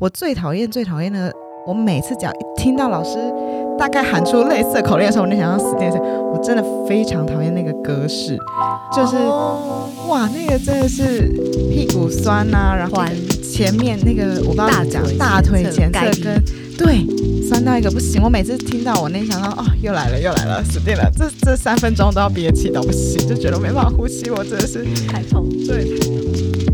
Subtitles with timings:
[0.00, 1.32] 我最讨厌最讨厌的，
[1.66, 3.18] 我每次只要一听到老师
[3.76, 6.00] 大概喊出类似的口令的时候，我就想要死电线。
[6.00, 8.38] 我真的非常讨厌那个格式，
[8.94, 11.22] 就是、哦哇，那个真的是
[11.68, 13.02] 屁股酸呐、然后
[13.42, 14.84] 前面那个我不知道大
[15.18, 16.44] 大腿前侧侧跟
[16.76, 17.04] 对
[17.42, 18.22] 酸到一个不行。
[18.22, 25.44] 我每次听到我那想到哦，又来了又来了，死定了，这这三分钟都要憋气到不行，就觉得没办法呼吸，我真的是太痛。
[25.66, 26.67] 对。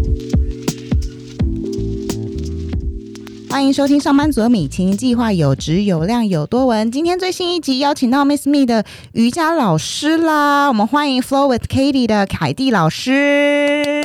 [3.55, 6.91] 欢迎收听上班族的米其林计划，有质有量有多文。
[6.91, 14.03] 今天最新一集邀请到 Miss Me 的瑜伽老师啦，我们欢迎 Flow with Katie 的凯蒂老师。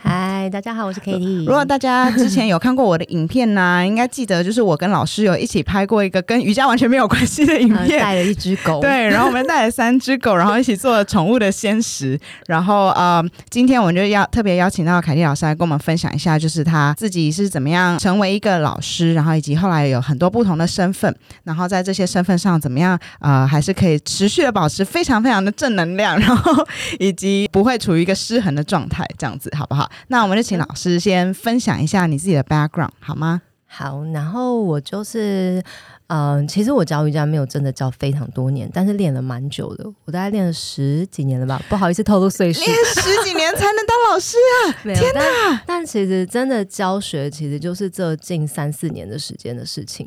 [0.00, 1.44] 嗨，大家好，我是 Kitty。
[1.44, 7.98] 如果大家之前有看过我的影片呢、 应该记得就是我跟老师有一起拍过一个跟瑜伽完全没有关系的影片。
[7.98, 12.18] 呃带了一只狗，对，然后我们带了三只狗，然后一起做了宠物的鲜食。
[12.46, 26.66] 然后呃，今天我们就要特别邀请到凯蒂老师来跟我们分享一下，就是他自己是怎么样成为一个老师，然后以及后来有很多不同的身份，然后在这些身份上怎么样呃，还是可以持续的保持非常非常的正能量，然后
[26.98, 29.90] 以及不会处于一个失衡的状态，这样子好不好？
[30.08, 33.42] 那我们就请老师先分享一下你自己的 background 好吗？
[33.66, 35.62] 好，然后我就是，
[36.08, 44.76] 嗯、其实我教瑜伽没有真的教非常多年，但是练了蛮久的，我大概练了十几年了吧，不好意思透露岁数，练十几年才能当老师啊！
[44.84, 50.06] 没有，但但其实真的教学其实就是这近三四年的时间的事情。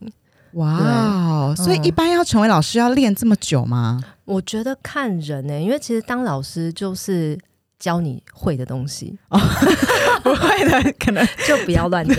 [0.52, 1.56] 哇哦！
[1.58, 4.00] 所以一般要成为老师要练这么久吗？
[4.26, 7.38] 我觉得看人呢、因为其实当老师就是
[7.78, 9.18] 教你会的东西，
[10.24, 12.16] 不会的，可能 就 不要乱教。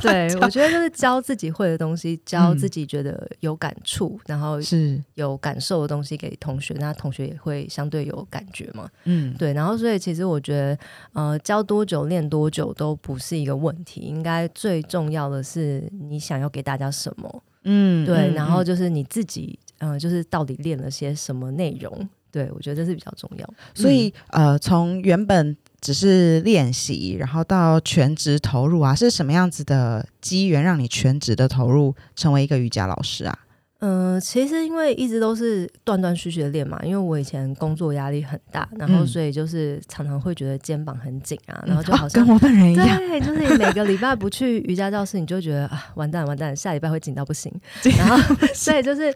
[0.00, 8.88] 对，教我觉得就是教自己会的东西，教自己觉得有感触，然后是有感受的东西给同学，那同学也会相对有感觉嘛。
[9.04, 10.78] 嗯对，然后所以其实我觉得，
[11.12, 17.42] 呃，教多久练多久都不是一个问题，应该最重要的是你想要给大家什么。
[17.64, 22.08] 嗯对，嗯然后嗯就是你自己，呃，就是到底练了些什么内容。
[22.34, 23.48] 对，我觉得这是比较重要。
[23.76, 33.38] 所以呃，从原本只是练习，然后到全职投入啊，是什么样子的机缘让你全职的投入成为一个瑜伽老师啊？
[33.86, 47.52] 嗯、其实因为一直都是断断续续的练嘛，因为我以前工作压力很大，然后嗯所以就是常常会觉得肩膀很紧啊，然后就好像、啊跟我本人一样，对，就是你每个礼拜不去瑜伽教室，你就觉得啊，完蛋完蛋，下礼拜会紧到不行。
[47.98, 48.16] 然后，
[48.54, 49.14] 所以就是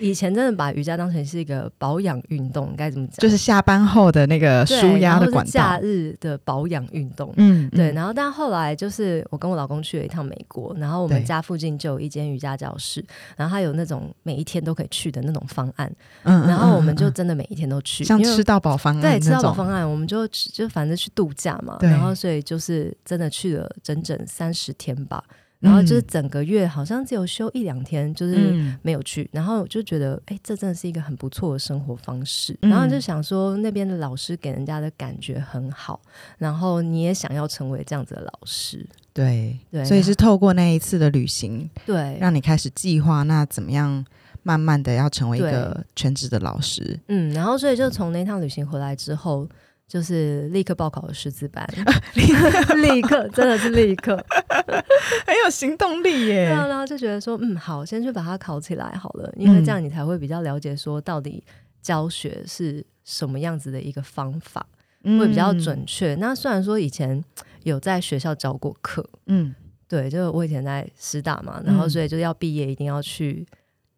[0.00, 3.18] 以前真的把瑜伽当成是一个保养运动，该怎么讲？
[3.18, 5.50] 就是下班后的那个舒压的管道。
[5.50, 7.32] 假日的保养运动。
[7.36, 13.04] 嗯，对，嗯然后但后来就是我跟我老公去了一趟美国，然后我们家附近就有一间瑜伽教室，
[13.36, 15.90] 然后它有那种每一天都可以去的那种方案，
[16.22, 21.88] 嗯然后我们就真的每一天都去，像吃到饱方案对，吃到饱方案，我们就就反正去度假嘛，对。
[21.88, 25.22] 然后所以就是真的去了整整三十天吧，
[25.60, 28.78] 然后就是嗯整个月好像只有休一两天，就是嗯。
[28.82, 32.70] 没有去，然后就觉得，哎、这真的是一个很不错的生活方式，嗯。
[32.70, 36.00] 然后就想说那边的老师给人家的感觉很好，
[36.38, 38.86] 然后你也想要成为这样子的老师，
[39.22, 44.04] 对对所以是透过那一次的旅行，对，让你开始计划，那怎么样
[44.42, 46.98] 慢慢的要成为一个全职的老师？
[47.08, 49.48] 嗯，然后所以就从那趟旅行回来之后。
[49.88, 51.66] 就是立刻报考了师资班，
[52.82, 54.22] 立刻真的是立刻，
[55.26, 56.68] 很有行动力对啊，耶。
[56.68, 61.42] 然后就觉得说，嗯，好，先去把它考起来好了，因为这样你才会比较了解说到底
[61.80, 64.66] 教学是什么样子的一个方法，
[65.04, 66.14] 会比较准确。
[66.16, 67.22] 那虽然说以前
[67.64, 69.54] 有在学校教过课，嗯。
[69.86, 73.46] 对，就是我以前在师大嘛，然后嗯所以就要毕业一定要去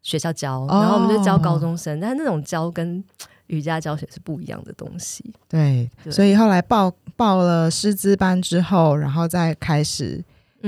[0.03, 3.03] 学校教，哦然后我们就教高中生，但是那种教跟
[3.49, 5.35] 瑜伽教学是不一样的东西。
[5.49, 10.25] 对，对所以后来报报了师资班之后，然后再开始嗯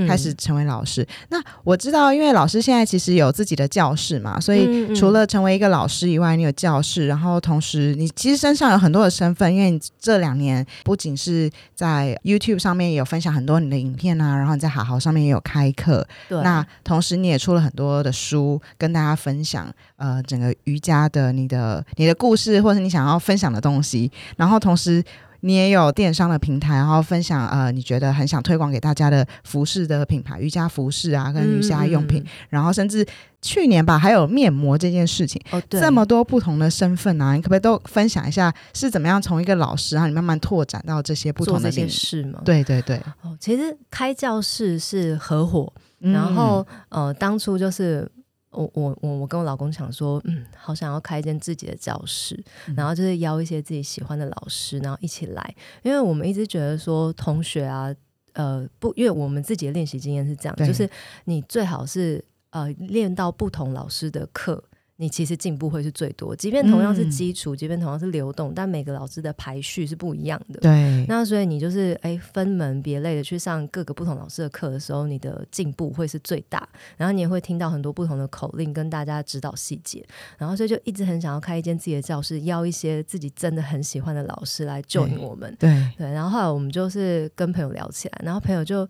[0.06, 1.06] 开始成为老师。
[1.28, 24.10] 那我知道，因为老师现在其实有自己的教室嘛，所以除了成为一个老师以外，你有教室，然后同时你其实身上有很多的身份，因为你这两年不仅是在 YouTube 上面也有分享很多你的影片啊，然后你在好好上面也有开课，对，那同时你也出了很多的书，跟大家分享呃整个瑜伽的你的你的故事，或者你想要分享的东西。
[24.36, 25.02] 然后同时
[25.42, 32.22] 你也有电商的平台，然后分享呃你觉得很想推广给大家的服饰的品牌，瑜伽服饰啊，跟瑜伽用品。
[32.22, 33.06] 嗯，嗯然后甚至
[33.40, 41.88] 去年吧，还有面膜这件事情，嗯哦，对，这么多不同的身份啊，你可不可以都分享一下是怎么样从一个老师，然后你慢慢拓展到这些不同的领域？
[41.88, 42.40] 事嘛。
[42.44, 48.08] 对对对，哦，其实开教室是合伙，嗯然后呃，当初就是
[48.52, 57.94] 我我我我跟我老公想说，嗯，好想要开一间自己的教室，嗯然后就是邀一些自己喜欢的老师，然后一起来，因为我们一直觉得说同学啊。
[58.34, 60.88] 呃不，因为我们自己的练习经验是这样，就是
[61.24, 64.64] 你最好是呃练到不同老师的课。
[65.02, 70.60] 你其实进步会是最多，即便同样是嗯基础，即便同样是流动，但每个老师的排序是不一样的。
[70.60, 76.68] 对，那所以你就是哎分门别类的去上各个不同老师的课的时候，你的进步会是最大。
[76.96, 80.06] 然后你也会听到很多不同的口令跟大家指导细节。
[80.38, 85.52] 然后所以就一直很想要开一间自己的教室，邀一些自己真的很喜欢的老师来 join 我们。
[85.58, 85.68] 对，
[85.98, 88.88] 对，然后后来我们就是跟朋友聊起来，然后朋友就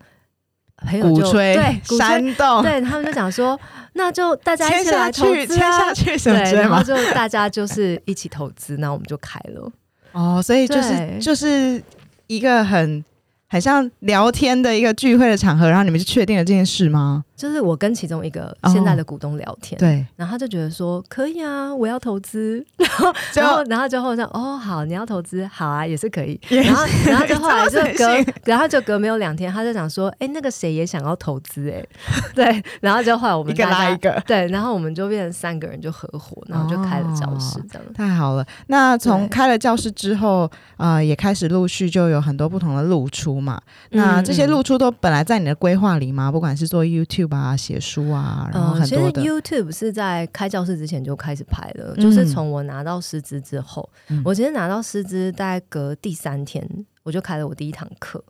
[0.82, 1.98] 朋友就鼓吹对 鼓吹。
[1.98, 3.58] 煽动，对他们就讲说，
[3.94, 6.62] 那就大家一签起来投资啊签下，去什么对，之类？
[6.62, 9.70] 然后就大家就是一起投资，那我们就开了。
[10.12, 11.82] 哦，所以就是就是
[12.26, 13.04] 一个很
[13.48, 17.24] 很像聊天的一个聚会的场合，然后你们就确定了这件事吗？
[17.42, 26.40] 就是我跟其中一个哦现在的股东聊天，对，然后他就觉得说可以啊，我要投资，然后就然后然后就后说哦好，你要投资好啊，也是可以。
[26.48, 31.84] 然后然后就后来就隔，然后就隔没有两天，他就讲说，哎，那个谁也想要投资，哎，
[32.32, 34.22] 对，然后就后来我们一个拉一个。
[34.24, 37.92] 对，然后我们就变成三个人就合伙，然后就开了教室哦这样。
[37.92, 38.46] 太好了！
[38.68, 43.60] 那从开了教室之后，呃，也开始陆续就有很多不同的露出嘛。
[43.90, 46.30] 那嗯这些嗯露出都本来在你的规划里吗？
[46.30, 52.02] 不管是做 YouTube 啊、写书啊，然后呃，其实很多的，YouTube 是在开教室之前就开始拍了，嗯。
[52.02, 54.22] 就是从我拿到师资之后，嗯。
[54.24, 56.66] 我其实拿到师资大概隔第三天，
[57.02, 58.22] 我就开了我第一堂课。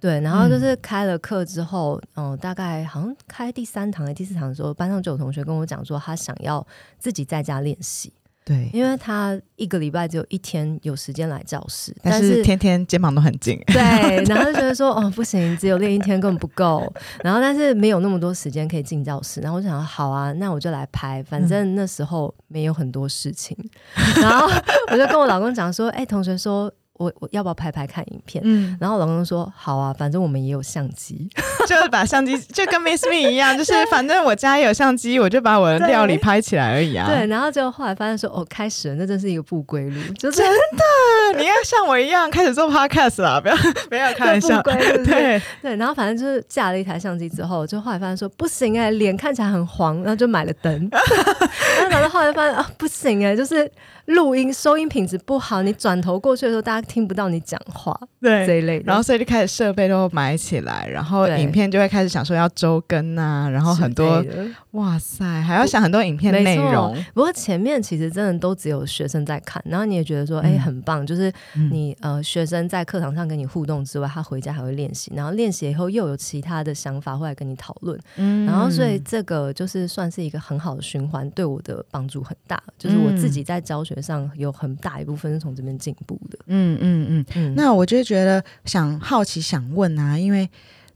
[0.00, 6.66] 对，然后就是开了课之后，嗯、大概好像开第三堂还第四堂的时候，班上就有同学跟我讲说，他想要
[6.98, 8.12] 自己在家练习，
[8.44, 13.60] 对，因为他一个礼拜只有一天有时间来教室，但是天天肩膀都很紧。
[13.66, 13.80] 对，
[14.24, 16.92] 然后就觉得说，哦，不行，只有练一天根本不够。
[17.22, 19.40] 然后，但是没有那么多时间可以进教室。
[19.40, 23.56] 然后我就想，好啊，那我就来拍，反正那时候没有很多事情。
[24.20, 24.48] 然后
[24.90, 28.42] 我就跟我老公讲说，哎、同学说我我要不要拍拍看影片？
[28.44, 31.28] 嗯，然后老公说好啊，反正我们也有相机。
[31.66, 37.06] 就是把相机 就跟 Miss Me 一样，就是反正我家也有相机，我就把我的料理拍起来而已啊。
[37.08, 43.56] 对，然后就后来发现说，哦，开始了，那真是一个不归路， 就是真的，你要像我一样开始做 podcast 啦，不要
[43.88, 44.70] 不要开玩笑不。
[44.70, 45.04] 归路。
[45.04, 50.90] 对对，然后反正就是架了一台相机之后，就后来发现说不行哎、脸看起来很黄，然后就买了灯。
[50.90, 53.70] 然后然后后来发现啊，不行哎、就是
[54.06, 58.56] 录音收音品质不好，你转头过去的时候，大家听不到你讲话对这。
[58.56, 58.84] 一类的。
[58.86, 64.24] 然后所以就开始设备都买起来，然后影片就会开始想说要周更啊，然后很多
[64.72, 66.94] 哇塞，还要想很多影片内容。
[67.14, 86.38] 不过前面其实真的都只有学生在看，然后你也觉得说，哎、嗯很棒，就是嗯你呃学生在课堂上跟你互动之外，他回家还会练习，然后练习以后又有其他的想法会来跟你讨论，嗯然后所以这个就是算是一个很好的循环，对我的帮助很大，就是我自己在教学上有很大一部分是从这边进步的。
[86.46, 90.48] 嗯嗯嗯，嗯，那我就觉得想好奇想问啊，因为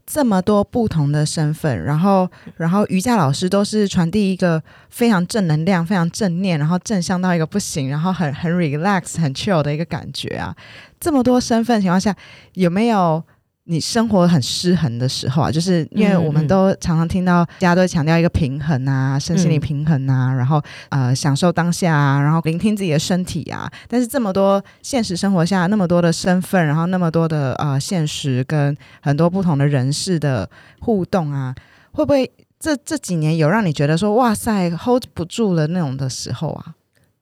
[0.05, 10.55] 这么多不同的身份，然后然后瑜伽老师都是传递一个非常正能量、非常正念，然后正向到一个不行，然后很很 relax、很 chill 的一个感觉啊。
[10.99, 12.15] 这么多身份情况下，
[12.53, 13.23] 有没有？
[13.69, 23.69] 你生活很失衡的时候啊，就是因为嗯我们都常常听到大家都强调一个平衡啊，身心灵嗯平衡啊，然后呃享受当下啊，然后聆听自己的身体啊。
[23.89, 30.49] 但是这么多现实生活下那么多的身份，然后那么多的呃现实跟很多不同的人士的
[30.79, 31.53] 互动啊，
[31.91, 36.73] 会不会这这几年有让你觉得说哇塞 hold 不住了那种的时候啊？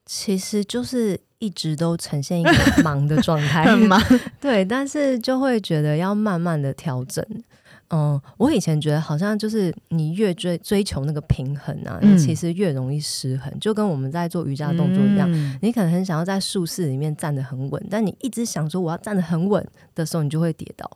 [0.06, 4.00] 其实就是一直都呈现一个忙的状态， 很忙，
[4.40, 7.24] 对，但是就会觉得要慢慢的调整。
[7.90, 15.30] 嗯，我以前觉得好像就是你越追追求那个平衡啊，嗯你其实越容易失衡，就跟我们在做瑜伽动作一样。
[15.32, 19.64] 嗯你可能很想要在术式里面站得很稳，但你一直想说我要站得很稳
[19.94, 20.90] 的时候，你就会跌倒。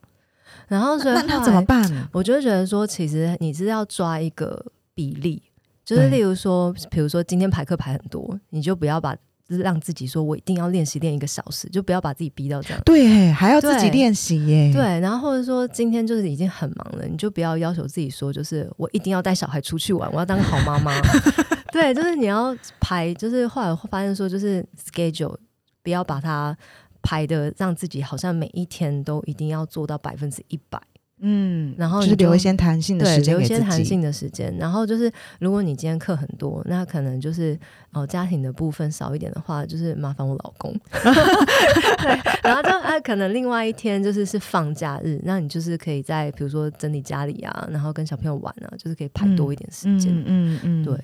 [0.67, 2.09] 然后所以那那怎么办？
[2.13, 5.41] 我就觉得说，其实你是要抓一个比例，
[5.85, 12.81] 就是例如说，比如说今天排课排很多，你就不要把就是让自己说我一定要练习练一个小时，就不要把自己逼到这样。
[12.85, 14.73] 对，还要自己练习耶。
[14.73, 20.93] 对，然后或者说今天就是已经很忙了，你就不要要求自己说，就是我一定要带小孩出去玩，我要当个好妈妈。
[21.73, 25.37] 对，就是你要排，就是后来发现说，就是 schedule
[25.83, 26.57] 不要把它
[27.01, 30.81] 排的让自己好像每一天都一定要做到百分之一百。
[31.23, 33.47] 嗯，然后就是留一些弹性的对，时间留一。
[33.47, 34.55] 些弹性的时间。
[34.59, 37.59] 然后就是，如果你今天课很多，那可能就是
[37.93, 40.75] 哦、家庭的部分少一点的话，就是麻烦我老公。
[40.93, 50.13] 对，然后就啊，可能另外一天就是是放假日，那你就是可以在比如说整理家里啊，然后跟小朋友玩啊，就是可以排多一点时间。
[50.13, 50.97] 嗯嗯嗯，对，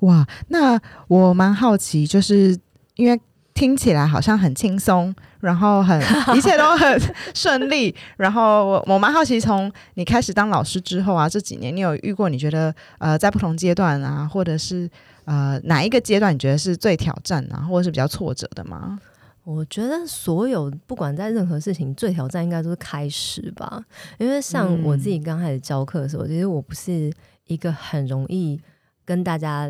[0.00, 2.56] 哇，那我蛮好奇，就是
[2.96, 3.18] 因为
[3.54, 6.00] 听起来好像很轻松，然后很
[6.34, 7.94] 一切都很顺利。
[8.16, 14.88] 然后我我蛮好奇，从你开始当老师之后啊，这几年你有遇过你觉得呃在不同阶段啊，或者是
[15.24, 18.98] 呃哪一个阶段你觉得是最挑战啊，或者是比较挫折的吗？
[19.44, 23.82] 我觉得所有不管在任何事情，最挑战应该都是开始吧。
[24.16, 27.12] 因为像我自己刚开始教课的时候，其实我不是
[27.48, 28.60] 一个很容易
[29.04, 29.68] 跟大家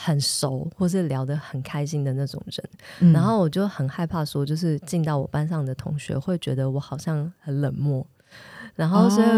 [0.00, 3.12] 很熟或是聊得很开心的那种人。
[3.12, 8.06] 然后我就很害怕说，就是进到我班上的同学会觉得我好像很冷漠。
[8.76, 9.28] 然后所以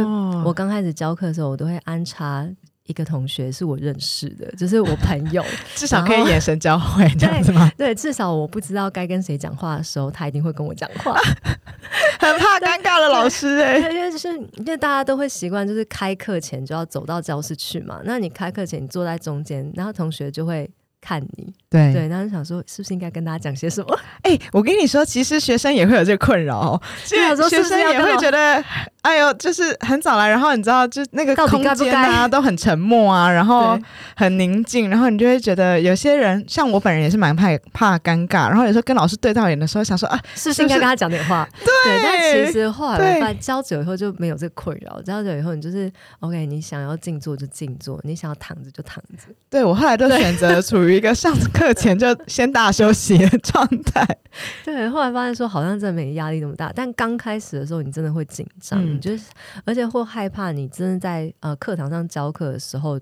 [0.44, 2.46] 我刚开始教课的时候，我都会安插。
[2.90, 5.44] 一个同学是我认识的，就是我朋友，
[5.76, 7.70] 至少可以眼神交汇这样子吗？
[7.78, 11.16] 对，至少我不知道该跟谁讲话的时候，他一定会跟我讲话。
[12.18, 18.00] 很怕尴尬的老师哎，因为就是因为大家都会习惯，就是开课前就要走到教室去嘛。
[18.04, 20.68] 那你开课前你坐在中间，然后同学就会。
[21.00, 23.98] 看你，对对，然后想说是不是应该跟大家讲些什么？
[24.22, 28.62] 哎，我跟你说，其实学生也会有这个困扰，其实学生也会觉得，
[29.00, 33.78] 哎呦，就是很早来，然后你知道，就那个空间啊 都很沉默啊，然后
[34.14, 41.48] 很宁静，然后你就会觉得有些人，像我本人也是蛮怕怕尴尬，然后有时候跟老师对到眼的时候，想说啊，是不是应该跟他讲点话？
[41.64, 45.90] 对，但其实后来我发现交久以后就没有这个困扰，交久以后你就是
[46.20, 49.32] OK，你想要静坐就静坐，你想要躺着就躺着。
[49.48, 50.89] 对我后来都选择处于。
[50.90, 54.06] 一个上课前就先大休息的状态，
[54.64, 54.88] 对。
[54.88, 59.24] 后来发现说好像真的没压力那么大，但刚开始的时候你真的会紧张，你就是
[59.64, 62.98] 而且会害怕你真的在呃课堂上教课的时候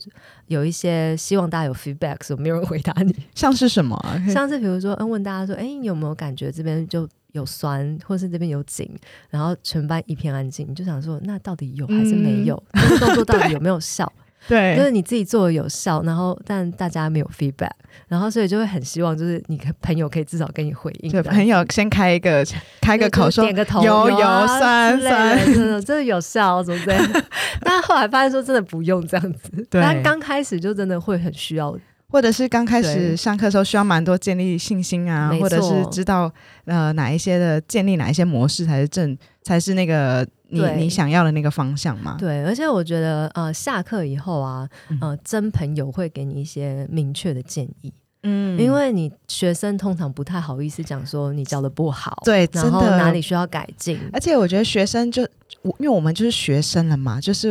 [0.47, 3.99] 有一些希望大家有 feedback 时候没有人回答你，像是什么？
[4.29, 8.91] 像是比如说嗯问大家说哎你有没有感觉这边就有酸，或是这边有紧，
[9.31, 12.63] 然后全班一片安静，你就想说那到底有还是没有？
[12.75, 14.11] 这个动作到底 有没有效？
[14.49, 17.71] 对，就是你自己做的有效，然后但大家没有 feedback，
[18.09, 21.13] 然后所以就会很希望，就是你朋友可以至少跟你回应。
[21.13, 22.45] 对，朋友先开一个
[22.81, 27.25] 开个口说点个头，有有酸酸，真的真的有效，怎么这样？
[27.61, 31.77] 但后来发现说真的不用这样子，但刚开始就真的会很需要。
[32.11, 36.33] 或者是刚开始上课的时候，需要蛮多建立信心啊，或者是知道
[36.65, 42.17] 呃哪一些的建立哪一些模式才是正，才是那个你你想要的那个方向吗？
[42.19, 44.69] 对，而且我觉得呃下课以后啊，
[45.01, 55.23] 呃真朋友会给你一些明确的建议，嗯，因为你学生通常不太好意思讲说你教的不好，对，然后哪里需要改进，而且我觉得学生就
[55.63, 57.49] 我因为我们就是学生了嘛，就是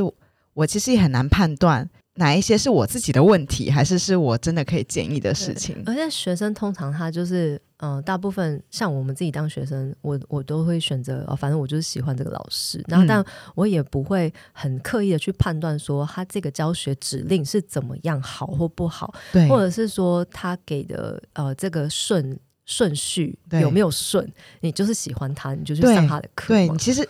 [0.53, 1.87] 我其实也很难判断。
[2.17, 5.81] 哪一些是我自己的问题，还是是我真的可以建议的事情？
[5.85, 13.23] 而且学生通常他就是，嗯，大部分像我们自己当学生，我我都会选择，哦，反正我就是喜欢这个老师，然后但
[13.55, 24.27] 我也不会很刻意的去判断说他这个教学指令是怎么样好或不好，对，或者是说他给的呃这个顺顺序有没有顺，
[24.61, 27.07] 你就是喜欢他，你就去上他的课，对，其实。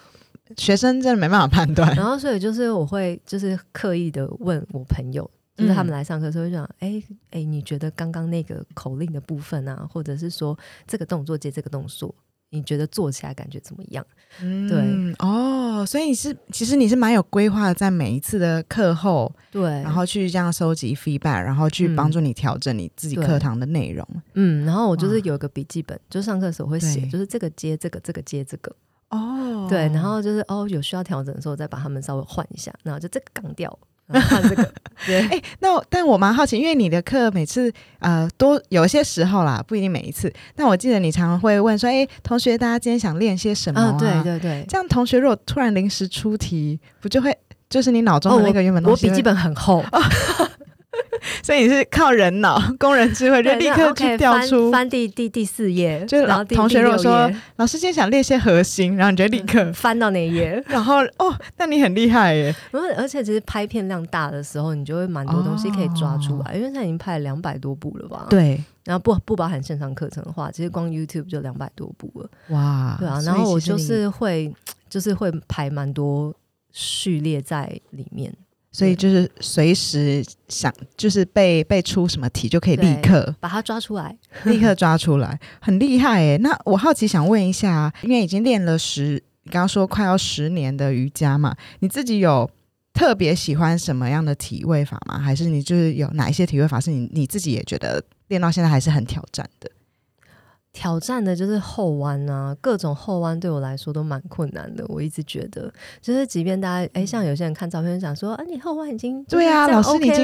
[0.56, 7.02] 学生真的没办法判断，然后所以就是我会就是刻意的问我朋友，就是他们来上课时候就讲，哎
[7.32, 12.14] 哎，你觉得刚刚那个口令的部分啊，或者是说这个动作接这个动作，
[12.52, 14.06] 你觉得做起来感觉怎么样？
[14.40, 24.08] 对，哦，所以你是其实你是蛮有规划的，在每一次的课后，对，然后去这样收集 feedback，然后去帮助你调整你自己课堂的内容。
[24.34, 28.76] 嗯，然后我就是有一个笔记本，就上课的时候会写，就是这个接这个，这个接这个。
[29.10, 34.74] 哦，对，然后就是哦，有需要调整的时候再把它们稍微换一下，然后就这个刚掉，换这个。
[35.06, 40.34] 对，哎，那但我蛮好奇，因为你的课每次呃都有些时候啦，不一定每一次。
[40.56, 43.96] 但我记得你常常会问说，哎，同学，大家今天想练些什么？
[44.00, 47.38] 对对对，这样同学如果突然临时出题，不就会
[47.70, 49.84] 就是你脑中的那个原本我笔记本很厚。
[51.44, 62.54] 所以你是靠人脑、工人智慧，就立刻去调出翻第第第四页，就然后同学如果说老师今天想列些核心，然后你就立刻翻到那一页， 然后哦，那你很厉害耶！
[62.72, 68.28] 而而且其实拍片量大的时候，你就会蛮多东西可以抓出来，因为现在已经拍了两百多部了吧？
[68.30, 72.30] 对，然后不不包含线上课程的话，其实光 YouTube 就两百多部了。
[72.50, 74.54] 哇，对啊，然后我就是会
[74.90, 76.34] 就是会排蛮多
[76.72, 78.34] 序列在里面。
[78.78, 84.16] 所以就是随时想，就是被被出什么题就可以立刻把它抓出来，
[84.46, 86.38] 立刻抓出来，很厉害诶。
[86.38, 89.14] 那我好奇想问一下，因为已经练了十，
[89.46, 92.48] 你刚刚说快要十年的瑜伽嘛，你自己有
[92.94, 95.18] 特别喜欢什么样的体位法吗？
[95.18, 99.72] 还是你就是有哪一些体位法是你你自己也觉得练到现在还是很挑战的？
[100.78, 104.86] 挑战的就是后弯啊，各种后弯对我来说都蛮困难的。
[104.88, 110.24] 我一直觉得，就是即便大家哎，像有些人看照片想说啊，你后弯已经对啊，老师你已经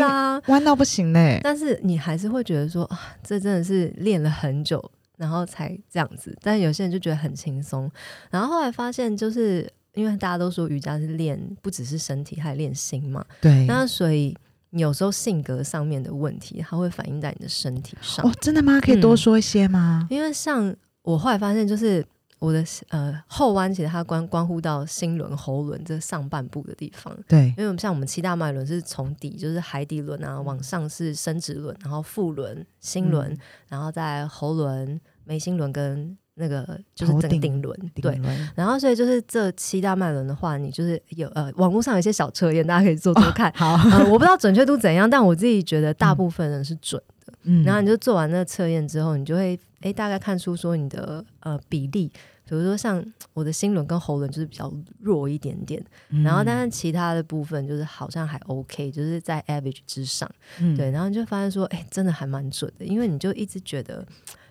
[0.49, 6.37] 弯到不行嘞，但是你还是会觉得说啊，这真的是练了很久然后才这样子。
[6.43, 7.89] 但有些人就觉得很轻松，
[8.29, 13.25] 然后后来发现，就是因为大家都说瑜伽是练不只是身体，还练心嘛。
[13.41, 14.37] 对，那所以
[14.79, 18.25] 有时候性格上面的问题，它会反映在你的身体上。
[18.27, 18.79] 哦，真的吗？
[18.81, 20.07] 可以多说一些吗？
[20.09, 22.05] 因为像我后来发现，就是
[22.39, 27.15] 我的呃后弯，其实它关关乎到心轮、喉轮这上半部的地方。
[27.27, 33.37] 对，因为我们像我们七大脉轮是从底，就是海底轮啊，往上是生殖轮，然后腹轮、心轮，
[33.67, 37.77] 然后在喉轮、眉心轮跟那个就是整顶轮。
[38.01, 38.19] 对，
[38.55, 43.51] 然后所以就是这七大脉轮的话，你就是有呃网络上有一些小测验，大家可以做做看。
[43.53, 43.75] 好，
[44.09, 47.33] 我不知道准确度怎样，但我自己觉得大部分人是准的。
[47.43, 52.11] 嗯，然后你就做完那个测验之后，你就会哎大概看出说你的呃比例。
[52.45, 55.83] 比如说像我的心轮跟喉轮就是比较弱一点点，
[56.23, 60.29] 然后但是其他的部分就是好像还 OK，就是在 average 之上，
[60.77, 64.05] 对，然后你就发现说，哎，真的还蛮准的，因为你就一直觉得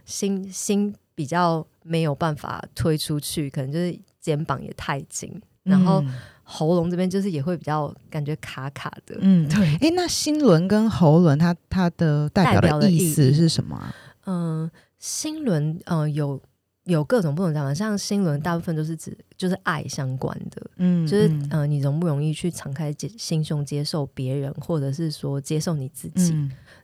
[0.07, 6.05] 心心比较没有办法推出去，可能就是肩膀也太紧，然后
[6.43, 13.95] 喉咙这边就是也会比较感觉卡卡的，嗯，对，哎，那心轮跟喉轮它它的代表的意思是什么？
[14.27, 16.41] 嗯，心轮嗯有。
[16.87, 26.35] 有各种不同讲法，像心轮大部分都是指就是爱相关的，嗯，就是呃，你容不容易去敞开接心胸接受别人，或者是说接受你自己，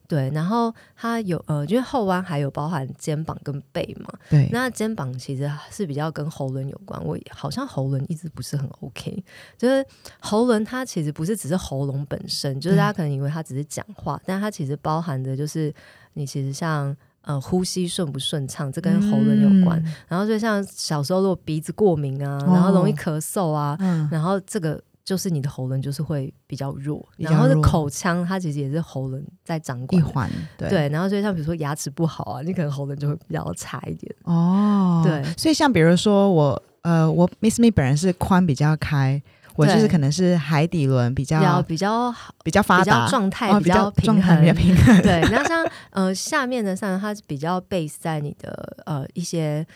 [0.08, 0.28] 对。
[0.30, 4.48] 然后它有呃，因为后弯还有包含肩膀跟背嘛，对。
[4.50, 9.22] 那肩膀其实是比较跟喉轮有关，我好像喉轮一直不是很 OK，
[9.56, 9.86] 就是
[10.18, 15.72] 喉轮它其实不是只是喉咙本身，就是大家可能以为它只是讲话，但它其实包含的就是
[16.14, 16.96] 你其实像。
[17.22, 19.82] 呃，呼吸顺不顺畅，这跟喉咙有关。
[20.06, 23.76] 然后就像小时候如果鼻子过敏啊，然后容易咳嗽啊，
[24.10, 27.02] 然后这个就是你的喉咙就是会比较弱。
[27.16, 30.30] 然后是口腔，它其实也是喉咙在掌管一环。
[30.58, 34.14] 对，然后所以像比如说牙齿不好啊，你可能喉咙就会比较差一点。
[34.24, 35.24] 哦，对。
[35.38, 39.22] 所以像比如说我，呃，我 Miss Me 本人是髋比较开。
[39.56, 45.02] 我就是可能是海底轮比较比较比较发达，状态比较平衡，平衡。
[45.02, 49.66] 对，那像呃下面的上，它是比较 base 在你的呃一些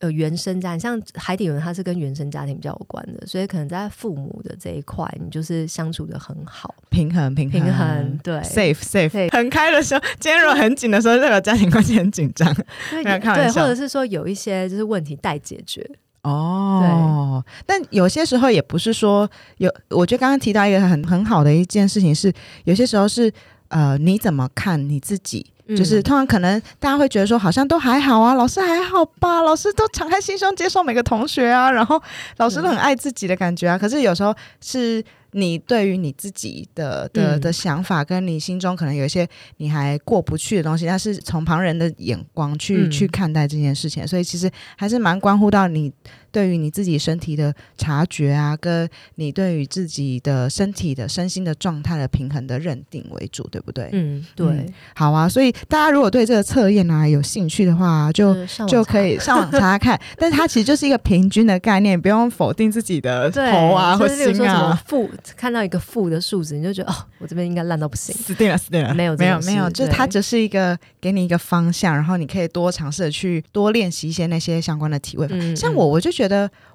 [0.00, 12.54] 呃原生家庭，像海底轮它是跟原生家庭比较有关的，所以可能在父母的这一块，你就是相处的很好，平衡平衡平衡，对，safe safe，很开的时候，今天如果很紧的时候，代表家庭关系很紧张，
[12.90, 15.88] 对，对，或者是说有一些就是问题待解决。
[16.22, 22.32] 哦，但有些时候也不是说有，我觉得刚刚提到一个很很好的一件事情是，
[22.64, 23.32] 有些时候是
[23.68, 25.46] 呃，你怎么看你自己？
[25.68, 32.00] 就是通常可能大家会觉得说，好像都还好啊，老师还好吧，老师都敞开心胸接受每个同学啊，然后
[32.36, 33.78] 老师都很爱自己的感觉啊。
[33.78, 35.02] 可是有时候是。
[35.32, 45.92] 你对于你自己的的的想法，跟你心中可能有一些你还过不去的东西，但是从旁人的眼光去去看待这件事情，所以其实还是蛮关乎到你
[46.36, 53.88] 对于你自己身体的察觉啊，跟你对于自己的身体的身心的状态的平衡的认定为主，对不对？
[53.92, 54.70] 嗯，对。
[54.94, 58.36] 好啊，所以大家如果对这个测验啊有兴趣的话，就
[58.68, 59.98] 就可以上网查查看。
[60.18, 65.08] 但是它其实就是一个平均的概念，不用否定自己的头啊或心啊负。
[65.38, 68.92] 看到一个负的数字，你就觉得哦，我这边应该烂到不行，死定了，死定了。
[68.92, 75.26] 没有，没有，没有，就是它只是一个给你一个方向，然后你可以多尝试的去多练习一些那些相关的体位。
[75.56, 76.25] 像我，我就觉得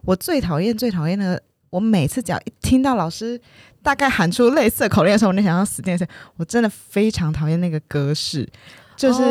[0.04, 3.40] 我最讨厌、最讨厌的，我每次只要一听到老师
[3.84, 6.08] 大概喊出类似的口令的时候，我就想要死定了。
[6.38, 8.48] 我真的非常讨厌那个格式，
[8.96, 9.22] 就是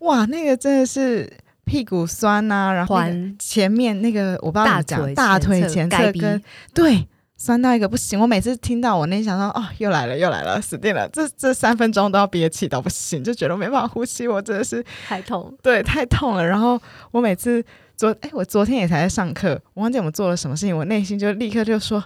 [0.00, 1.30] 哇，那个真的是
[1.64, 2.98] 屁股酸呐，然后
[3.38, 6.42] 前面那个我不知道怎么讲，大腿前侧跟
[6.74, 7.08] 对。
[7.34, 11.08] 酸到一个不行，我每次听到我那想说哦，又来了又来了，死定了！
[11.08, 16.46] 这这三分钟都要憋气到不行，就觉得没办法呼吸，我真的是太痛，对，太痛了。
[16.46, 17.60] 然后我每次
[18.02, 22.02] 昨哎，我昨天也才在上课，我忘记我们做了什么事情，我内心就立刻就说。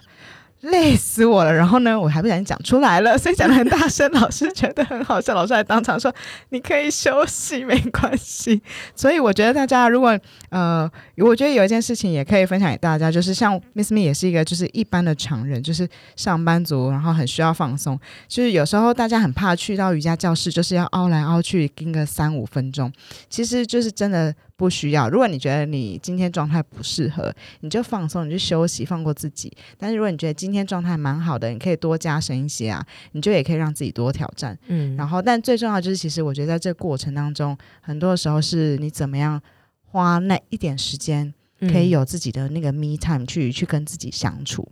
[0.62, 6.12] 累死我了，然后呢，我还不小心讲出来了，所以讲的很大声，老师觉得很好笑，老师还当场说
[6.48, 8.60] 你可以休息，没关系。
[8.94, 22.90] 所以我觉得大家如果呃，我觉得有一件事情也可以分享给大家，就是像 Miss Me 也是一个就是一般的常人，就是上班族，然后很需要放松，就是有时候大家很怕去到瑜伽教室，就是要凹来凹去盯个三五分钟，
[23.28, 24.34] 其实就是真的。
[24.56, 25.08] 不需要。
[25.08, 29.54] 如果你觉得你今天状态不适合，你就放松，你就休息，放过自己。
[29.76, 34.58] 但是如果你觉得今天状态蛮好的，你可以多加深一些啊，你就也可以让自己多挑战。
[34.68, 39.40] 嗯，然后，但最重要就是，其实我觉得在这个过程当中，很多时候是你怎么样
[39.84, 44.66] 花那一点时间，可以有自己的那个 me time 去去跟自己相处。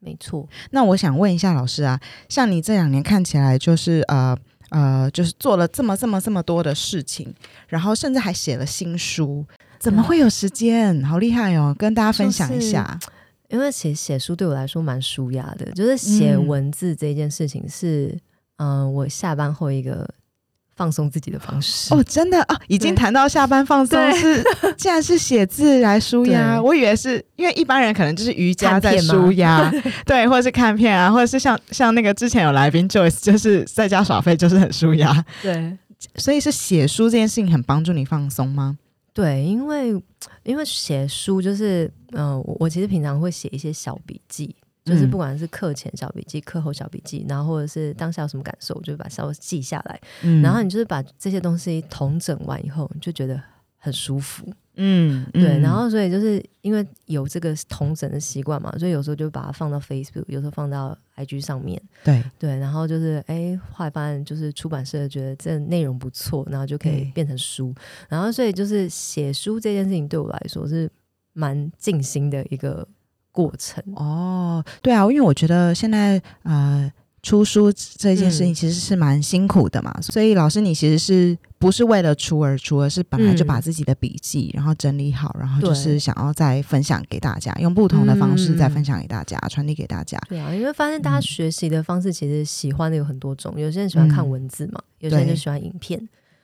[0.00, 0.48] 没错。
[0.70, 1.98] 那我想问一下老师啊，
[2.28, 4.36] 像你这两年看起来就是呃。
[4.70, 7.32] 呃，就是做了这么这么这么多的事情，
[7.68, 9.44] 然后甚至还写了新书，
[9.78, 11.04] 怎么会有时间？
[11.04, 11.74] 好厉害哦！
[11.78, 12.98] 跟大家分享一下。
[13.48, 18.16] 因为其实写书对我来说蛮舒压的，就是写文字这件事情是，
[18.58, 20.08] 嗯，我下班后一个
[20.80, 21.92] 放松自己的方式。
[21.92, 24.42] 哦，真的啊，已经谈到下班放松是，
[24.78, 26.58] 竟然是写字来舒压。
[26.58, 29.70] 我以为是因为一般人可能就是瑜伽在舒压，
[30.06, 35.22] 对，或者是看片啊，或者是像像那个之前有来宾 Joyce，就是在家耍废，就是很舒压。
[35.42, 35.76] 对，
[36.14, 38.78] 所以是写书这件事情很帮助你放松吗？
[39.12, 39.90] 对，因为
[40.44, 50.00] 因为写书就是，嗯，我我其实平常会写一些小笔记，就是不管是课前小笔记、课后小笔记，然后或者是当下有什么感受，我就把稍微记下来。
[50.42, 53.40] 然后你就是把这些东西统整完以后，你就觉得
[53.76, 54.46] 很舒服。
[54.82, 61.80] 嗯，对，然后所以就是因为有这个同整的习惯嘛，所以有时候就把它放到 Facebook，有时候放到 IG 上面。
[62.02, 67.74] 对对，然后就是哎，后来发现就是出版社觉得这内容不错，然后就可以变成书。
[68.08, 70.90] 然后所以就是写书这件事情对我来说是
[71.34, 72.86] 蛮尽心的一个
[73.32, 73.82] 过程。
[73.94, 76.92] 哦，对啊，因为我觉得现在呃。
[77.22, 90.18] 出书这件事情其实是蛮辛苦的嘛，所以老师你其实是不是为了出而出，而是本来就把自己的笔记然后整理好，然后就是想要再分享给大家，用不同的方式再分享给大家，传递给大家。
[90.30, 96.00] 对啊，因为发现大家学习的方式其实喜欢的有很多种，有些人喜欢看文字嘛，有些人就喜欢影片。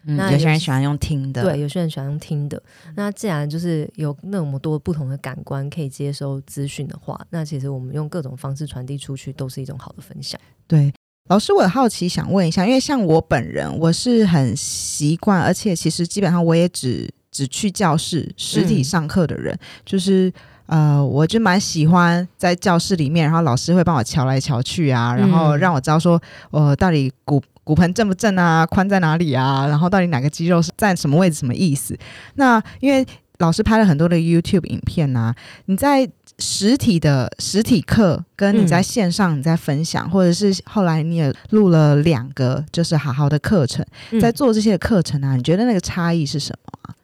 [0.09, 2.63] 那有些人喜欢用听的，对，有些人喜欢用听的。
[2.95, 10.41] 那既然就是有那么多不同的感官可以接收资讯的话，那其实我们用各种方式传递出去，都是一种好的分享。
[10.69, 10.93] 对，
[11.29, 20.33] 老师，我好奇想问一下，因为像我本人，我是很习惯，而且其实基本上我也只只去教室实体上课的人，就是
[20.67, 27.43] 呃，我就蛮喜欢在教室里面，然后老师会帮我瞧来瞧去啊，然后让我知道说，我到底骨。
[27.67, 28.65] 骨盆正不正啊？
[28.65, 29.67] 髋在哪里啊？
[29.67, 31.41] 然后到底哪个肌肉是在什么位置？
[31.41, 31.99] 什么意思？
[32.37, 33.05] 那因为
[33.39, 43.85] 老师拍了很多的 YouTube 影片啊，你在实体的实体课跟你在线上你在分享，或者是后来你也录了两个就是好好的课程，
[44.21, 46.95] 在做这些课程啊，你觉得那个差异是什么啊？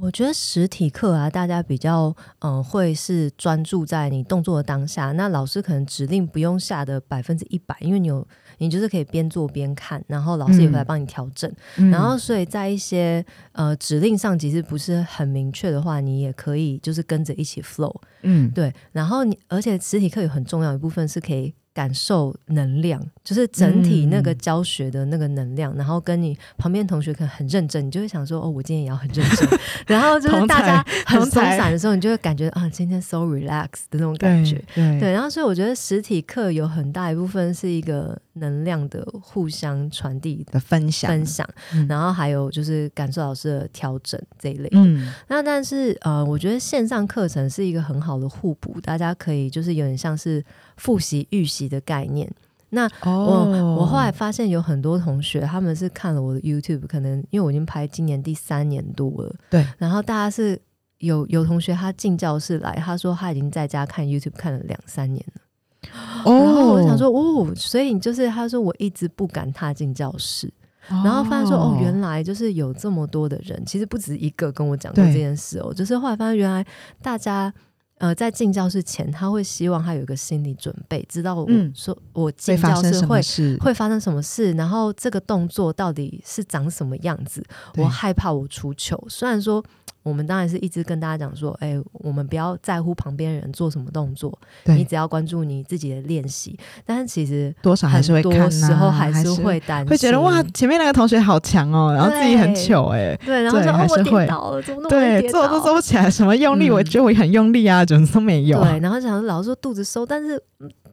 [0.00, 8.26] 我觉得实体课啊，大家比较嗯会是专注在你动作的当下，那老师可能指令不用下的百分之一百，因为你有。
[8.60, 11.48] 你就是可以边做边看，然后老师也会来帮你调整。
[11.76, 17.94] 然后，所以在一些呃指令上其实不是很明确的话，你也可以就是跟着一起 flow。
[18.22, 18.74] 嗯，对。
[18.90, 21.54] 然后你而且实体课有很重要一部分是可以。
[21.74, 29.48] 感受能量，就是整体那个教学的那个能量，然后跟你旁边同学可能很认真，你就会想说：“哦，我今天也要很认真。
[29.86, 34.60] ”然后就是大家很松散的时候，你就会感觉啊，今天 so relax 的那种感觉。
[34.74, 41.48] 对，然后所以我觉得实体课有很大一部分是一个能量的互相传递的分享，分享。
[41.88, 44.68] 然后还有就是感受老师的调整这一类。
[44.72, 50.44] 嗯，那但是呃，我觉得线上课程是一个很好的互补，大家可以就是有点像是。
[50.78, 52.32] 复习预习的概念，
[52.70, 59.66] 那我我后来发现有很多同学他们是看了我的 YouTube，可能因为我已经拍今年第三年多了，对。
[59.76, 60.60] 然后大家是
[60.98, 65.90] 有有同学他进教室来，他说他已经在家看 YouTube 看了两三年了。
[66.24, 70.52] 哦，然后我想说哦，所以你就是他说我一直不敢踏进教室，
[70.88, 76.64] 然后发现说哦，原来就是有这么多的人，其实不止一个跟我讲过这件事哦，就是后来发现原来
[77.02, 77.52] 大家。
[77.98, 83.20] 呃，在进教室前，他会希望他有一个心理准备，知道我说我进教室会
[83.60, 87.44] 会发生什么事，然后这个动作到底是长什么样子。
[87.76, 89.64] 我害怕我出糗，虽然说。
[90.08, 96.58] 我们当然是一直跟大家讲说，哎，我们不要在乎旁边人做什么动作，你只要关注你自己的练习。
[96.86, 108.62] 但是其实多少还是会看，时候还是会担心，会觉得哇，前面那个同学好强哦，然后自己很糗哎，对，然后说我跌倒了，怎么那么对，做都做不起来，什么用力，我觉得我很用力啊，怎么都没有。
[108.64, 110.42] 对，然后想老师说肚子收，但是。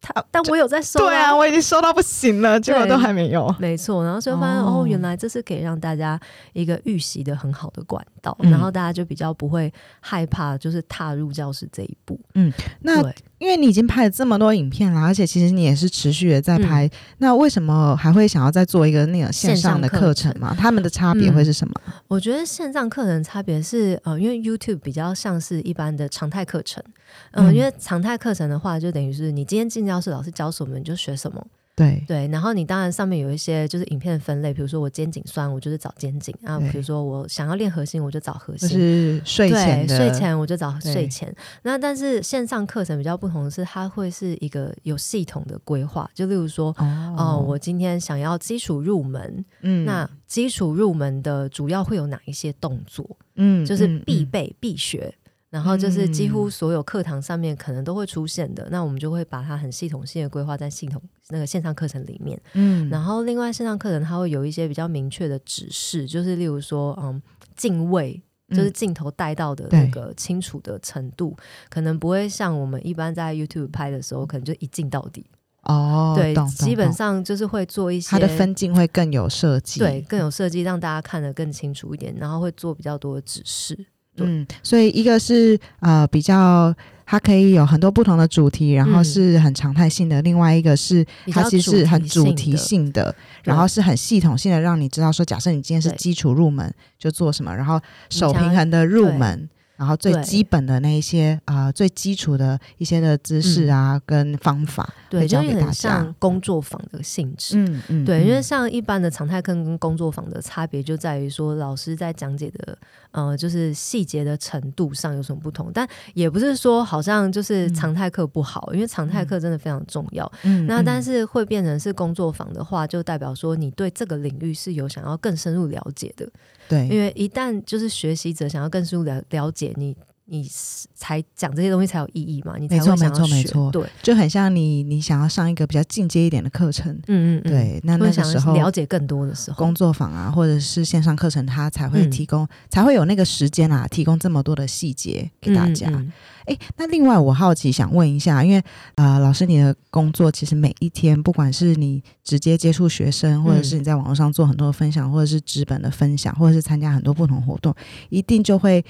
[0.02, 1.00] 他，但我有在收。
[1.00, 3.52] 对啊，我已经收到不行了，结果都还没有。
[3.58, 6.20] 没错，然后就发现哦，原来这是可以让大家
[6.54, 12.20] 一个预习的很好的管道，然后大家就比较不会害怕，就是踏入教室这一步。
[12.34, 13.00] 嗯，那
[13.38, 20.56] 因为你已经拍了这么多影片了，而且其实你也是持续的在拍，那为什么还会想要再做一个那个线上的课程嘛？
[20.58, 21.74] 他们的差别会是什么？
[22.08, 26.84] 我觉得线上课程差别是呃，因为 YouTube 比较像是一般的常态课程。
[27.32, 31.46] 嗯，因为常态课程的话，就等于是你今天进教室，老师教什么你就学什么。
[31.76, 38.80] 对对，然后你当然上面有一些就是影片的分类，比如说我肩颈酸，我就是找肩颈啊；比如说我想要练核心，我就找核就心。
[38.80, 41.36] 是睡前睡前我就找睡前。
[41.64, 46.10] 那但是线上课程比较不同的是，它会是一个有系统的规划。
[46.14, 53.06] 就例如说，哦哦、我今天想要基础入门，嗯那基础入门的主要会有哪一些动作？
[53.36, 55.14] 嗯就是必备、必学。
[55.50, 62.40] 然后就是几乎嗯所有课堂上面可能都会出现的，那我们就会把它很系统性的规划在系统那个线上课程里面。
[62.54, 67.22] 嗯然后另外线上课程它会有一些比较明确的指示，就是例如说，嗯，
[67.56, 68.22] 镜位。
[68.50, 71.36] 就是嗯镜头带到的那个清楚的程度，
[71.68, 75.26] 可能不会像我们一般在 YouTube 拍的时候，可能就一镜到底。
[75.64, 83.76] 哦，对，基本上就是会做一些它的分镜会更有设计，对更有设计，让大家看得更清楚一点，然后会做比较多的指示。
[84.16, 84.26] 对。
[84.28, 86.74] 嗯，所以一个是呃比较，
[87.06, 99.50] 它可以有很多不同的主题，然后嗯是很常态性的；另外一个是它其实是很主题性的，然后是很系统性的，让你知道说，假设你今天是基础入门就做什么，然后手平衡的入门。
[99.76, 107.58] 然后最基本的那一些啊、呃最基础的一些的知识啊、跟方法，对，就有点像工作坊的性质。
[107.58, 108.44] 嗯嗯对，因为嗯。
[108.44, 112.78] 像一般的常态课跟工作坊的差别就在于说，老师在讲解的
[113.12, 120.32] 呃，就是细节的程度上有什么不同，但也不是说好像就是常态课不好，因为常态课真的非常重要。
[120.44, 126.28] 嗯那但是是会变成是工作坊的话，就代表说你对这个领域是有想要更深入了解的，
[126.68, 129.96] 对因为一旦就是学习者想要更深入了了解你。
[130.28, 130.50] 你
[130.96, 132.56] 才讲这些东西才有意义嘛？
[132.58, 133.22] 你才没错会想要学。
[133.22, 145.90] 没错没错对，就很像你你想要上一个比较进阶一点的课程，嗯嗯嗯，对，那那个时候了解更多的时候，工作坊啊，或者是线上课程，它才会嗯提供，才会有那个时间啊，提供这么多的细节给大家。
[145.90, 146.14] 嗯嗯
[146.46, 148.64] 诶，那另外我好奇想问一下，因为
[148.96, 157.74] 呃，老师你的工作其实每一天，不管是你直接接触学生，或者是你在网络上做很多的分享，或者是纸本的分享，或者是参加很多不同活动，
[158.10, 158.86] 一定就会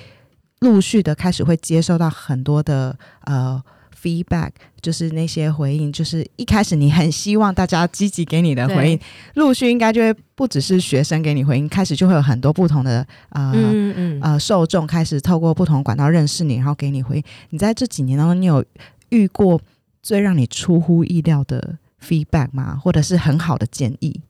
[0.59, 3.63] 陆续的开始会接受到很多的呃。
[3.97, 8.99] feedback 就是那些回应，就是一开始你很希望大家积极给你的回应，
[9.33, 17.23] 陆续应该就会不只是学生给你回应，开始就会有很多不同的呃、嗯嗯嗯，呃受众开始透过不同管道认识你，然后给你回应。
[17.49, 18.63] 你在这几年当中，你有
[19.09, 19.59] 遇过
[20.03, 22.79] 最让你出乎意料的 feedback 吗？
[22.79, 24.21] 或者是很好的建议？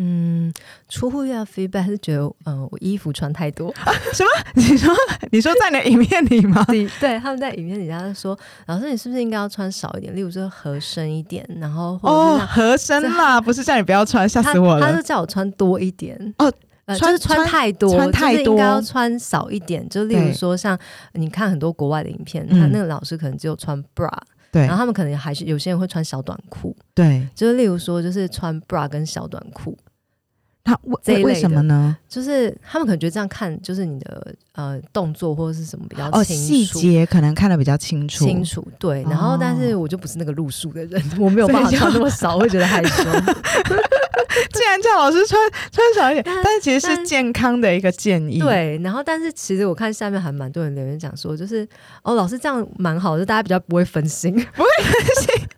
[0.00, 0.52] 嗯，
[0.88, 3.74] 出乎意料 feedback 是觉得，嗯、我衣服穿太多。
[4.14, 4.94] 什么 你说
[5.32, 6.64] 你说在你的影片里吗？
[6.70, 10.14] 对，对，他们在影片里，他就说，老师你是不是应该要穿少一点？
[10.14, 15.02] 例如说合身一点，然后或者哦，合身啦，不是叫你不要穿，吓死我了他是。
[15.02, 16.52] 叫我穿多一点哦。
[16.84, 19.86] 呃，穿就是穿穿太多，穿太就是应该要多穿少一点。
[19.90, 20.78] 就例如说，像
[21.12, 24.10] 你看很多国外的影片，嗯他那个老师可能只有穿 bra，
[24.50, 29.76] 对然后他们可能还是有些人会穿小短裤，对，就是例如说，就是穿 bra 跟小短裤，
[30.68, 31.96] 他为为为什么呢？
[32.06, 36.66] 就是他们可能觉得这样看，就是你的呃动作或者是什么比较哦，清细。
[36.66, 38.24] 节可能看得比较清楚。
[38.24, 43.04] 清楚对，然后但是哦我就不是那个路数的人，我没有办法穿那么少，我会觉得害羞。
[44.52, 45.40] 既然叫老师穿
[45.72, 48.38] 穿少一点，但但是其实是健康的一个建议。
[48.38, 51.66] 对，然后但是其实我看下面还蛮多人留言讲说，就是
[52.02, 54.92] 哦，老师这样蛮好的，就大家比较不会分心不会分
[55.24, 55.48] 心，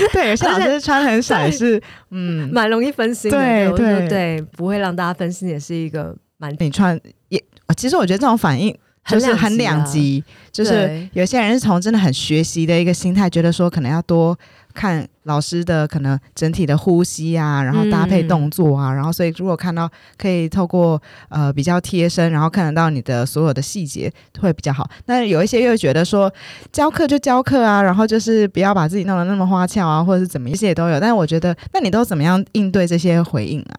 [0.12, 1.80] 对，有些老师穿很少也是，
[2.10, 3.36] 嗯，蛮容易分心的。
[3.38, 7.42] 对对对，不会让大家分心，也是一个蛮你穿也，
[7.76, 14.38] 其实我觉得这种反应就是很两极，就是有些人是从真的很学习的一个心态，觉得说可能要多
[14.78, 24.88] 看老师的可能整体的呼吸啊，然后搭配动作啊，然后所以如果看到可以透过呃比较贴身，然后看得到你的所有的细节会比较好。
[25.06, 26.32] 那有一些又觉得说
[26.70, 31.00] 教课就教课啊，然后就是不要把自己弄得那么花俏啊，或者是怎么一，些也都有。
[31.00, 33.74] 但是我觉得，那你都怎么样应对这些回应啊？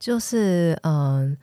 [0.00, 0.92] 就是嗯。
[0.92, 1.36] 呃，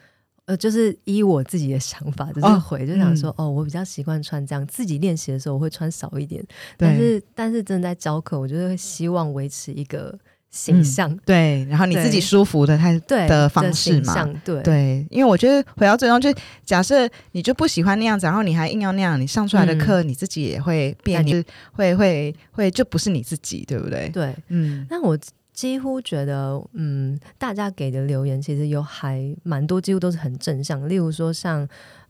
[0.55, 6.41] 就是依我自己的想法，就是哦回、就想说，哦，我比较习惯穿这样，自己练习的时候我会穿少一点，
[6.77, 6.87] 对。
[6.87, 10.17] 但是但是真的在教课，我就会希望维持一个
[10.49, 14.63] 形象，对，然后你自己舒服的态对的方式嘛对。
[14.63, 16.33] 对，因为我觉得回到最终，就
[16.63, 24.07] 假设你就不喜欢那样子，然后你还硬要那样，你上出来的课、你自己也会变，感你会会会就不是你自己，对不对？
[24.09, 24.33] 对。
[24.47, 25.17] 嗯，那我
[25.57, 30.87] 几乎觉得，嗯，大家给的留言其实有还蛮多，几乎都是很正向。
[30.87, 31.67] 例如说像，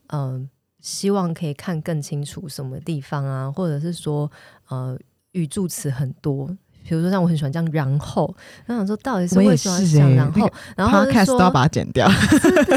[0.08, 0.46] 嗯、
[0.80, 4.30] 希望可以看更清楚什么地方啊，或者是说，
[4.68, 4.98] 呃，
[5.32, 6.46] 语助词很多。
[6.86, 12.06] 比如说，像我很喜欢这样，然后，然后想说到底是为什么要是欸讲然后，那个然后说都要把它剪掉。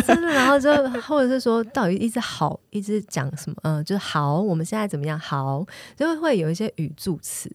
[0.08, 3.58] 真的，然后就或者是说，到底一直好，一直讲什么？
[3.64, 5.20] 嗯、就是好，我们现在怎么样？
[5.20, 5.66] 好，
[5.98, 7.54] 就会有一些语助词。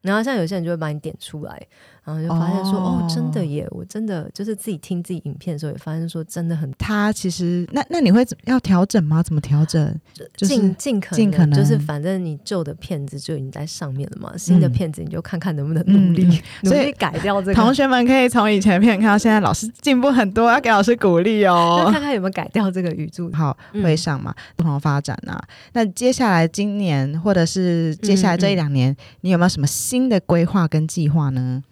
[0.00, 1.60] 然后像有些人就会把你点出来，
[2.08, 3.68] 然后就发现说，哦，真的耶！
[3.70, 6.72] 我真的就是自己听自己影片的时候，也发现说，真的很。
[6.78, 9.22] 他其实，那那你会要调整吗？
[9.22, 9.94] 怎么调整？
[10.36, 17.54] 尽尽可尽可能，就是反正你旧的片子就已经在上面了嘛，新的片子你就看看能不能努力 努力改掉这个。
[17.54, 21.88] 同学们可以从以前片看到现在，老师进步很多，要给老师鼓励哦。
[21.92, 23.30] 看看有没有改掉这个语助。
[23.36, 25.38] 好，会上嘛，不同发展啊。
[25.74, 31.62] 那接下来今年或者是接下来这一两年，你有没有什么新的规划跟计划呢？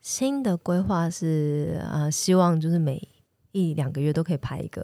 [0.00, 3.06] 新的规划是呃，希望就是每
[3.52, 4.82] 一两个月都可以排一个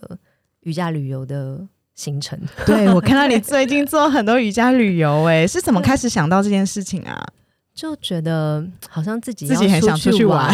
[0.61, 2.39] 瑜伽旅游的行程。
[2.67, 7.27] 对我看到你最近做很多瑜伽旅游，哎， 是怎么开始想到这件事情啊？
[7.75, 10.51] 就觉得好像自己自己很想出去玩，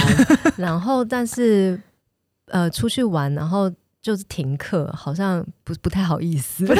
[0.56, 1.80] 然后但是
[2.46, 6.66] 呃，出去玩然后就是停课，好像不不太好意思。
[6.66, 6.74] 自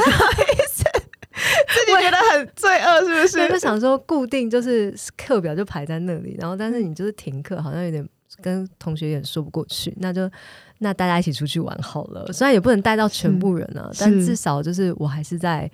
[1.96, 3.48] 己觉得很罪恶，是不是？
[3.48, 8.07] 就想说固定就是课表就排在那里，然后但是你就是停课，好像有点
[8.40, 9.94] 跟同学有点说不过去。
[9.98, 10.31] 那就
[10.78, 15.70] 那大家一起出去玩好了，虽然也不能带到全部人啊，但至少就是我还是在。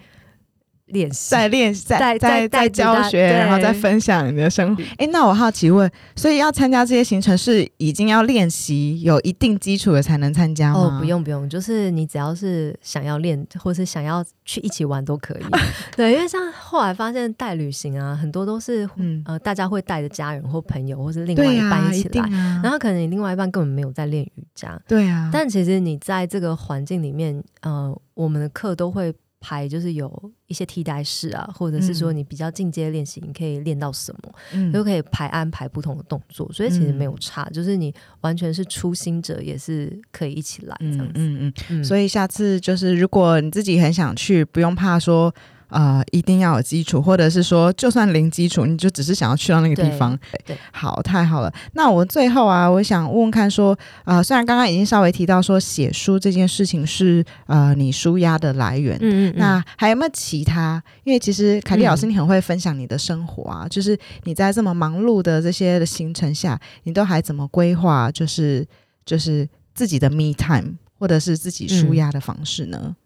[0.88, 4.82] 练习，在练，在在在教学，然后再分享你的生活。
[4.96, 10.96] 哎，那我好奇问，所以要参加这些行程是已经要练习有一定基础的才能参加吗？
[10.96, 15.42] 哦，不用不用，就是你只要是想要练，或是想要去一起玩都可以。
[15.96, 18.88] 对，因为像后来发现带旅行啊，很多都是
[19.24, 22.28] 呃大家会带着家人或朋友，或是另外一半一起来，
[22.62, 24.80] 然后可能你另外一半根本没有在练瑜伽。
[24.88, 29.14] 对啊，但其实你在这个环境里面，呃，我们的课都会。
[29.40, 41.12] 排就是有一些替代式啊，或者是说你比较进阶练习，你可以练到什么，都可以排安排不同的动作，所以其实没有差，就是你完全是初心者也是可以一起来这样子。
[41.16, 45.34] 嗯嗯，所以下次就是如果你自己很想去，不用怕说。
[45.68, 50.18] 呃，一定要有基础，或者是说，就算零基础，你就只是想要去到那个地方。
[50.46, 51.52] 对，好，太好了。
[51.74, 60.82] 那我最后啊，我想问问看，说，呃，虽然刚刚已经稍微提到说写书这件事情是呃你舒压的来源，嗯嗯，那还有没有其他？
[61.04, 68.10] 因为其实凯蒂老师你很会分享你的生活啊，就是你在这么忙碌的这些的行程下，你都还怎么规划？
[68.10, 68.66] 就是
[69.04, 72.96] 就是自己的 me time，或者是自己舒压的方式呢？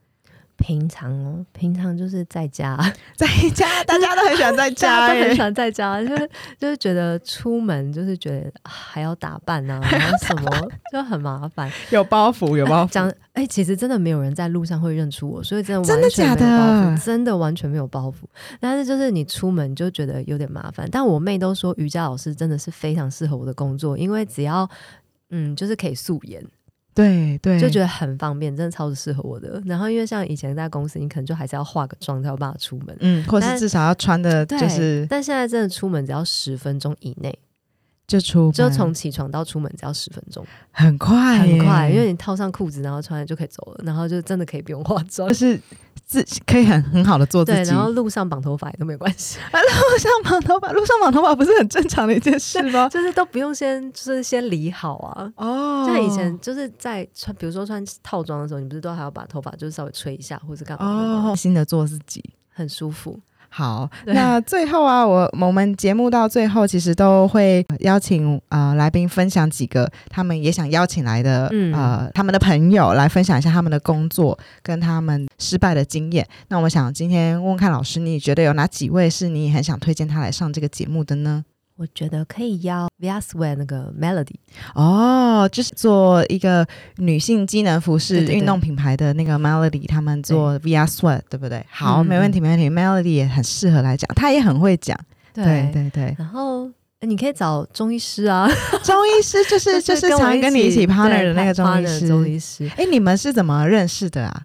[0.63, 2.79] 平常哦，平常就是在家，
[3.17, 12.89] 在家， 大家都很喜欢在家，都很喜欢在家，就是就是觉得出门就是觉得还要打扮啊， 然后什么就很麻烦，有包袱，有包袱。
[12.91, 18.15] 讲哎，其实真的没有人在路上会认出我，所以真的真的假的，真的完全没有包袱。
[18.61, 20.89] 但是就是你出门就觉得有点麻烦。
[20.93, 24.69] 但我妹都说瑜伽老师真的是非常适合我的工作，因为只要
[25.31, 26.45] 嗯，就是可以素颜。
[26.95, 29.63] 对对，就觉得很方便，真的超级适合我的。
[29.67, 35.07] 然后因为像以前在公司，你可能就还是要化个妆才有办法出门，嗯，或是至少要穿的，就是。
[35.09, 37.39] 但现在真的出门只要十分钟以内。
[38.05, 45.59] 就出，就从起床到出门只要十分钟，很快，很快，因为你套上裤子，然后穿就可以走了，然后就真的可以不用化妆，就是
[46.07, 47.71] 自可以很很好的做自己。
[47.71, 52.89] 然后路上绑头发也都没关系， 路上绑头发，路上绑头发不是很正常的一件事吗？
[52.89, 55.33] 就是都不用先，就是先理好啊。
[55.37, 61.31] 哦，像以前就是在穿，比如说穿套装的时候，你不是都还要把头发就是稍微吹一下，或者干嘛？
[61.31, 63.19] 哦，新的做自己，很舒服。
[63.55, 76.27] 好，那最后啊，我我们节目到最后其实都会邀请啊来宾分享几个他们也想邀请来的呃他们的朋友来分享一下他们的工作跟他们失败的经验。
[76.49, 81.45] 那我想今天问问看老师，你觉得有哪几位是你很想推荐他来上这个节目的呢？
[81.83, 84.37] 我觉得可以邀 Viaswear 那个 Melody
[84.77, 86.65] 哦，就是做一个
[86.99, 91.67] 女性机能服饰运动品牌的那个 Melody，他们做 Viaswear 对不对？
[91.69, 92.71] 好，没问题，没问题。
[92.71, 94.97] Melody 也很适合来讲，他也很会讲。
[95.35, 96.15] 对对对。
[96.17, 98.49] 然后你可以找中医师啊，
[98.85, 102.07] 中医师就是 就是常跟你一起 partner 的那个中医师。
[102.07, 104.43] 中医师，哎，你们是怎么认识的啊？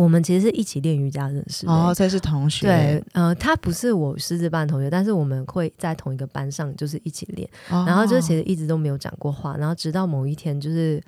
[0.00, 2.66] 我们其实是一起练瑜伽认识的哦，所以是同学。
[2.66, 7.46] 对，呃，他不是我师资班同学，但是我们会在同一个班上，就是一起练。
[7.68, 11.02] 然后就其实一直都没有讲过话，然后直到某一天，就是，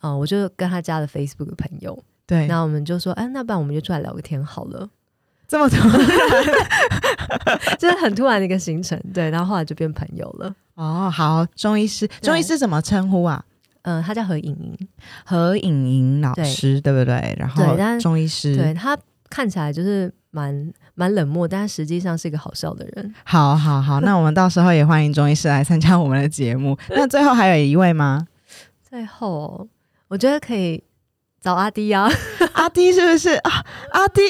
[0.00, 2.02] 呃，我就跟他加了 Facebook 的朋友。
[2.26, 4.88] 对，然后我们就说，哎，那不然我们就出来聊个天好了。
[5.46, 5.98] 这么突然，
[7.78, 8.98] 就是很突然的一个行程。
[9.12, 10.54] 对，然后后来就变朋友了。
[10.74, 13.44] 哦，好，中医师，中医师怎么称呼啊？
[13.88, 14.88] 嗯，他叫何颖颖，
[15.24, 17.34] 何颖颖老师，对不对？
[17.38, 17.64] 然后
[17.98, 18.94] 中医师，对他
[19.30, 23.14] 看起来就是蛮蛮冷漠，但实际上是一个好笑的人。
[23.24, 26.76] 好好好， 那我们到时候也欢迎中医师来参加我们的节目。
[26.90, 28.26] 那最后还有一位吗？
[28.86, 29.66] 最后，
[30.08, 30.84] 我觉得可以
[31.42, 32.10] 找阿迪 啊，
[32.52, 33.64] 阿迪是不是啊？
[33.92, 34.22] 阿迪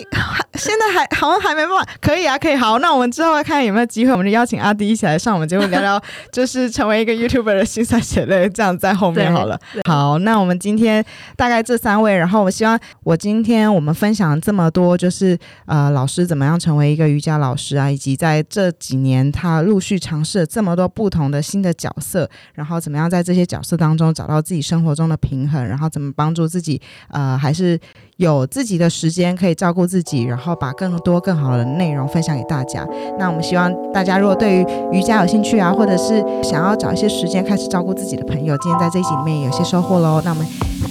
[0.55, 2.55] 现在还好像还没办法，可以啊，可以。
[2.55, 6.01] 好，那我们之后看有没有机会，我们就邀请阿迪一起来上我们节目聊聊，
[6.33, 9.59] 就是成为一个 YouTuber 的心酸血泪，这样在后面好了。
[9.89, 11.05] 好，那我们今天
[11.37, 26.81] 大概这三位，然后我希望我今天我们分享这么多，就是呃，老师怎么样成为一个瑜伽老师啊，以及在这几年他陆续尝试了这么多不同的新的角色，然后怎么样在这些角色当中找到自己生活中的平衡，然后怎么帮助自己
[27.11, 27.79] 呃，还是。
[28.19, 32.85] 有自己的时间可以照顾自己，然后把更多更好的内容分享给大家。
[33.17, 40.21] 那我们希望大家如果对于瑜伽有兴趣啊，或者是想要找一些时间开始照顾自己的朋友，今天在这一集里面有些收获喽。
[40.25, 40.45] 那我们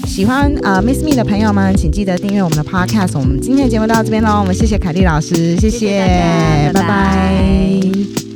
[0.05, 3.20] 喜欢呃 Miss Me 的朋友们，请记得订阅我们的 Podcast。
[3.20, 8.27] 我们今天的节目到这边喽，我们谢谢凯丽老师，谢谢，拜拜。